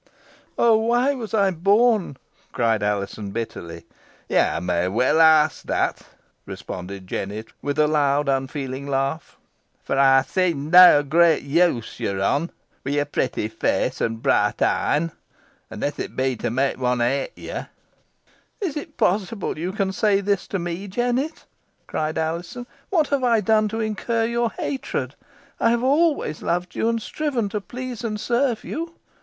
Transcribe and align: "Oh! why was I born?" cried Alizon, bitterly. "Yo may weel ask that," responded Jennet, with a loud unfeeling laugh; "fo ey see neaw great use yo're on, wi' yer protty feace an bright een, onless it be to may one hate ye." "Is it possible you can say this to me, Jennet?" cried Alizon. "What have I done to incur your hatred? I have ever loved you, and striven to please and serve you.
"Oh! 0.57 0.77
why 0.77 1.13
was 1.13 1.35
I 1.35 1.51
born?" 1.51 2.17
cried 2.53 2.81
Alizon, 2.81 3.29
bitterly. 3.29 3.85
"Yo 4.27 4.59
may 4.59 4.87
weel 4.87 5.21
ask 5.21 5.61
that," 5.65 6.01
responded 6.47 7.05
Jennet, 7.05 7.49
with 7.61 7.77
a 7.77 7.85
loud 7.85 8.27
unfeeling 8.27 8.87
laugh; 8.87 9.37
"fo 9.83 9.93
ey 9.99 10.23
see 10.27 10.55
neaw 10.55 11.03
great 11.07 11.43
use 11.43 11.99
yo're 11.99 12.19
on, 12.19 12.49
wi' 12.83 12.93
yer 12.93 13.05
protty 13.05 13.47
feace 13.47 14.01
an 14.01 14.15
bright 14.15 14.59
een, 14.59 15.11
onless 15.71 15.99
it 15.99 16.15
be 16.15 16.35
to 16.35 16.49
may 16.49 16.75
one 16.77 16.99
hate 16.99 17.33
ye." 17.37 17.61
"Is 18.59 18.75
it 18.75 18.97
possible 18.97 19.59
you 19.59 19.71
can 19.71 19.91
say 19.91 20.19
this 20.19 20.47
to 20.47 20.57
me, 20.57 20.87
Jennet?" 20.87 21.45
cried 21.85 22.17
Alizon. 22.17 22.65
"What 22.89 23.09
have 23.09 23.23
I 23.23 23.39
done 23.39 23.67
to 23.67 23.79
incur 23.79 24.25
your 24.25 24.49
hatred? 24.53 25.13
I 25.59 25.69
have 25.69 25.81
ever 25.83 26.33
loved 26.43 26.73
you, 26.73 26.89
and 26.89 26.99
striven 26.99 27.49
to 27.49 27.61
please 27.61 28.03
and 28.03 28.19
serve 28.19 28.63
you. 28.63 28.95